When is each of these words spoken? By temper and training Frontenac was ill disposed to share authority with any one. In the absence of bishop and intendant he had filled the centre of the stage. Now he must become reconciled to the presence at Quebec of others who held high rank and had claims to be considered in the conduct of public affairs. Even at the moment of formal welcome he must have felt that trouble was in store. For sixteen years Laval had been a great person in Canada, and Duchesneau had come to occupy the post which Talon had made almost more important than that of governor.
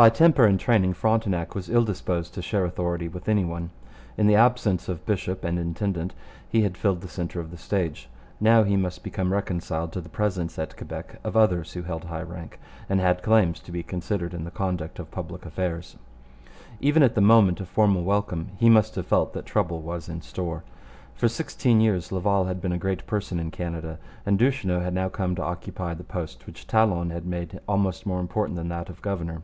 By 0.00 0.10
temper 0.10 0.44
and 0.46 0.60
training 0.60 0.94
Frontenac 0.94 1.56
was 1.56 1.68
ill 1.68 1.82
disposed 1.84 2.32
to 2.34 2.40
share 2.40 2.64
authority 2.64 3.08
with 3.08 3.28
any 3.28 3.44
one. 3.44 3.70
In 4.16 4.28
the 4.28 4.36
absence 4.36 4.88
of 4.88 5.04
bishop 5.04 5.42
and 5.42 5.58
intendant 5.58 6.14
he 6.48 6.62
had 6.62 6.76
filled 6.78 7.00
the 7.00 7.08
centre 7.08 7.40
of 7.40 7.50
the 7.50 7.56
stage. 7.56 8.08
Now 8.38 8.62
he 8.62 8.76
must 8.76 9.02
become 9.02 9.32
reconciled 9.32 9.90
to 9.94 10.00
the 10.00 10.08
presence 10.08 10.56
at 10.56 10.76
Quebec 10.76 11.18
of 11.24 11.36
others 11.36 11.72
who 11.72 11.82
held 11.82 12.04
high 12.04 12.22
rank 12.22 12.60
and 12.88 13.00
had 13.00 13.24
claims 13.24 13.58
to 13.58 13.72
be 13.72 13.82
considered 13.82 14.34
in 14.34 14.44
the 14.44 14.52
conduct 14.52 15.00
of 15.00 15.10
public 15.10 15.44
affairs. 15.44 15.96
Even 16.80 17.02
at 17.02 17.16
the 17.16 17.20
moment 17.20 17.58
of 17.58 17.68
formal 17.68 18.04
welcome 18.04 18.50
he 18.56 18.70
must 18.70 18.94
have 18.94 19.08
felt 19.08 19.32
that 19.32 19.46
trouble 19.46 19.80
was 19.82 20.08
in 20.08 20.20
store. 20.22 20.62
For 21.16 21.26
sixteen 21.26 21.80
years 21.80 22.12
Laval 22.12 22.44
had 22.44 22.60
been 22.62 22.70
a 22.70 22.78
great 22.78 23.04
person 23.04 23.40
in 23.40 23.50
Canada, 23.50 23.98
and 24.24 24.38
Duchesneau 24.38 24.78
had 24.78 25.12
come 25.12 25.34
to 25.34 25.42
occupy 25.42 25.92
the 25.94 26.04
post 26.04 26.46
which 26.46 26.68
Talon 26.68 27.10
had 27.10 27.26
made 27.26 27.58
almost 27.66 28.06
more 28.06 28.20
important 28.20 28.54
than 28.54 28.68
that 28.68 28.88
of 28.88 29.02
governor. 29.02 29.42